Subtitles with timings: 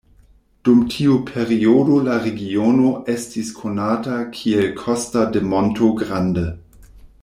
[0.67, 6.49] Dum tiu periodo la regiono estis konata kiel Costa de Monto Grande.